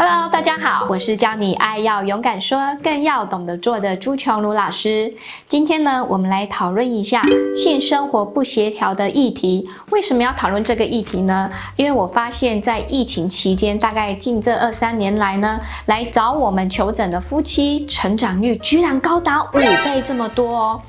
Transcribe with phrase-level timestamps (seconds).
[0.00, 5.12] Hello，大家好，我是教你爱要勇敢说，更要懂得做的朱琼如老师。
[5.48, 7.20] 今天呢，我们来讨论一下
[7.56, 9.68] 性生活不协调的议题。
[9.90, 11.50] 为什么要讨论这个议题呢？
[11.74, 20.80] 因为我发现，在疫情期间，大概近这二三年来呢，来找我们求诊的夫妻成长率居然高达五倍这么多哦。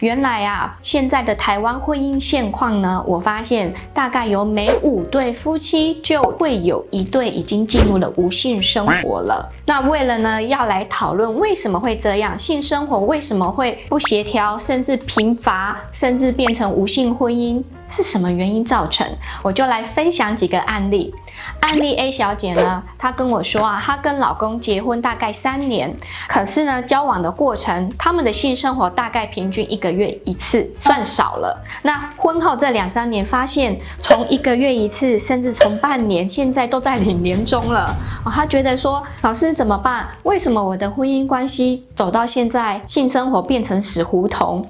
[0.00, 9.50] 原来啊，现在的台湾婚姻现况呢，我发现大概有每五对夫妻就会有一对已经进入了无性生活了。
[9.64, 17.62] 那为了呢，要来讨论为什么会这样，性生活为什么会不协调，甚至贫乏，甚至变成无性婚姻。
[17.88, 19.06] 是什么原因造成？
[19.42, 21.14] 我就来分享几个案例。
[21.60, 25.94] 案例 A 小姐呢，她跟我说啊，她跟老公结婚大概三年，
[26.28, 31.62] 可是呢，交往的过程，他们的性生活大概平均一个月一次，算少了。
[31.82, 37.94] 那婚后这两三年，发现从一个月一次，甚至从半年，现在都在领年中了。
[38.24, 40.06] 她觉得说，老师怎么办？
[40.22, 44.68] 为什么我的婚姻关系走到现在，性生活变成死胡同？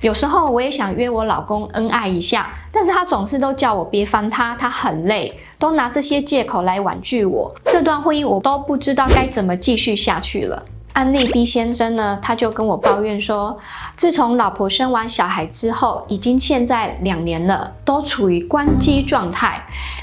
[0.00, 2.48] 有时候我也想约我老公恩爱一下。
[2.78, 7.52] 但是他总是都叫我别烦他，他很累，都拿这些借口来婉拒我。
[7.64, 10.62] 这段婚姻我都不知道该怎么继续下去了。
[10.92, 13.58] 安利 B 先生呢，他就跟我抱怨说，
[13.96, 19.60] 自从老婆生完小孩之后，已经现在两年了，都处于关机状态。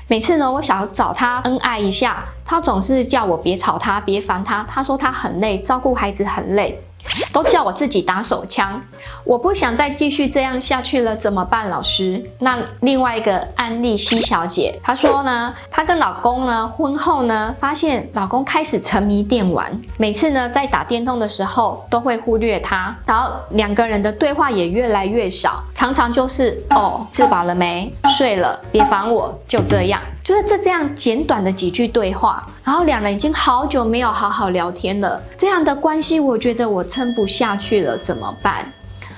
[0.10, 4.68] 每次呢，我想要找他恩爱一下，他总是叫我别吵他，别烦他。
[4.70, 6.78] 他说他很累，照顾孩子很累。
[7.32, 8.82] 都叫我自己打手枪，
[9.24, 11.70] 我不想再继续这样下去了，怎么办？
[11.70, 27.92] 老师，那另外一个案例西小姐，她说呢，她跟老公呢，婚后呢，发现老公开始沉迷电玩，每次呢在打电动的时候都会忽略她，然后两个人的对话也越来越少，常常就是哦，吃饱了没？
[28.18, 30.02] 睡了，别烦我，就这样。
[30.26, 38.66] 就是这这样简短的几句对话，然后两人已经好久没有好好聊天了，这样的关系我觉得我撑不下去了，怎么办？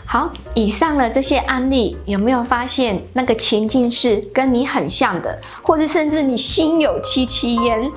[0.06, 7.90] 好，以上的这些案例有没有发现那个情境是跟你很像的，或者甚至你心有戚戚焉？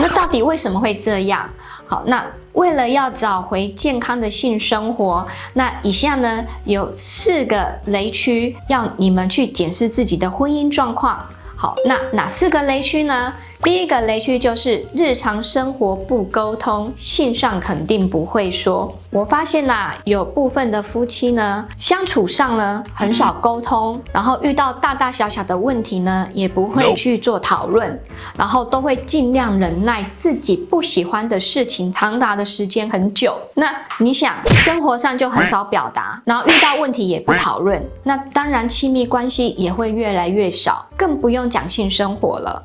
[0.00, 1.46] 那到底为什么会这样？
[1.86, 11.22] 好，那为了要找回健康的性生活，那以下呢有四个雷区要你们去检视自己的婚姻状况。
[11.60, 13.34] 好，那哪四个雷区呢？
[13.64, 18.96] 第一个雷区就是日常生活不沟通，性上肯定不会说。
[19.10, 28.00] 我发现啦，有部分的夫妻呢，相处上呢很少沟通，然后遇到大大小小的问题呢，也不会去做讨论，
[28.38, 33.36] 然后都会尽量忍耐自己不喜欢的事情，长达的时间很久。
[33.54, 42.64] 那你想，生活上就很少表达，然后遇到问题也不讨论，那当然亲密关系也会越来越少，更不用讲性生活了。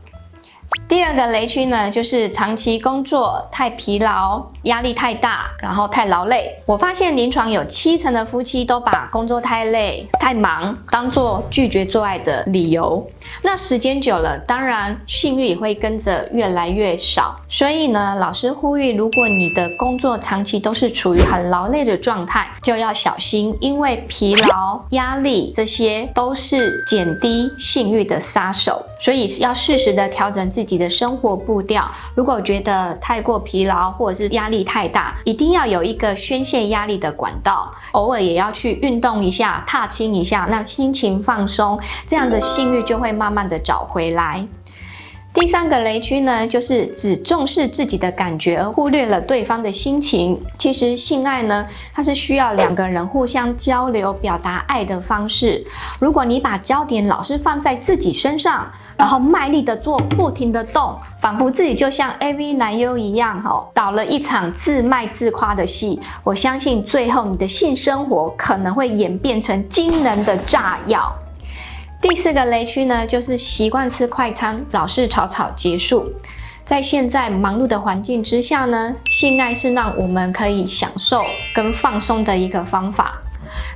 [0.88, 6.54] 第二个雷区呢，就是长期工作太疲劳，压力太大，然后太劳累。
[6.66, 13.06] 我发现临床有七成的夫妻都把工作太累、太忙当做拒绝做爱的理由。
[13.42, 17.40] 那时间久了，当然性欲也会跟着越来越少。
[17.50, 28.84] 所以呢，老师呼吁，如果你的工作长期都是处于很劳累的状态，就要小心，因为疲劳、压力这些都是减低性欲的杀手。
[29.00, 31.90] 所以要适时的调整自己的生活步调。
[32.16, 37.74] 如果觉得太过疲劳或者是压力太大，一定要有一个宣泄压力的管道。
[37.92, 44.48] 偶尔也要去运动一下，踏青一下，那心情放松，这样的性欲就会慢慢的找回来。
[45.34, 50.40] 第三个雷区呢，就是只重视自己的感觉，而忽略了对方的心情。
[50.60, 55.66] 其实性爱呢，它是需要两个人互相交流、表达爱的方式。
[56.00, 66.00] 如果你把焦点老是放在自己身上，然后卖力的做，不停的动，仿佛自己就像 AV 男优一样，哦，导了一场自卖自夸的戏。
[66.24, 71.12] 我相信最后你的性生活可能会演变成惊人的炸药。
[72.04, 76.12] 第四个雷区呢，就是习惯吃快餐，老是草草结束。
[76.66, 81.22] 在现在忙碌的环境之下呢，性爱是让我们可以享受
[81.56, 83.18] 跟放松的一个方法。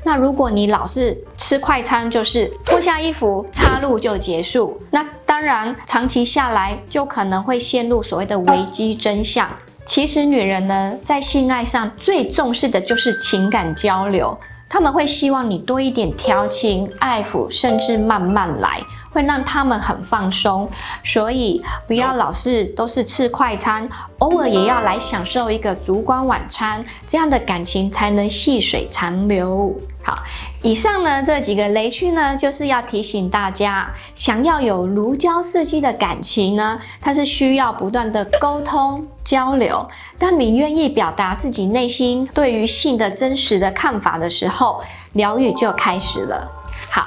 [0.03, 9.49] 那如果你老是吃快餐，就是脱下衣服插入就结束，那当然长期下来就可能会陷入所谓的危机真相。
[9.85, 14.37] 其实女人呢，在性爱上最重视的就是情感交流。
[14.69, 18.81] 他们会希望你多一点调情、爱抚，甚至慢慢来，
[19.11, 20.69] 会让他们很放松。
[21.03, 29.73] 所以不要老是都是吃快餐，偶尔也要来享受一个烛光晚餐，这样的感情才能细水长流。
[30.07, 30.23] 好，
[30.61, 39.85] 以上呢这几个雷区呢，就是要提醒大家，想要有如胶似漆的感情呢，它是需要不断的沟通交流。
[40.17, 44.81] 当你愿意表达自己内心对于性的真实的看法的时候，
[45.11, 46.49] 疗愈就开始了。
[46.89, 47.05] 好，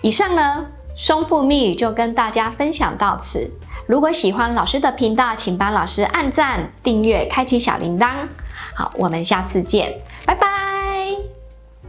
[0.00, 0.66] 以上呢
[0.96, 3.48] 松富密语就跟大家分享到此。
[3.86, 8.26] 如果喜欢老师的频道，请帮老师按赞、订阅、开启小铃铛。
[8.74, 9.94] 好，我们下次见，
[10.26, 10.41] 拜拜。